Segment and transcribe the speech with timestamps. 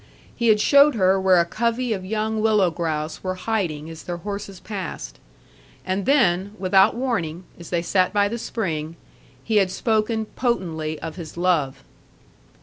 [0.35, 4.17] He had showed her where a covey of young willow grouse were hiding as their
[4.17, 5.19] horses passed.
[5.85, 8.95] And then, without warning, as they sat by the spring,
[9.43, 11.83] he had spoken potently of his love.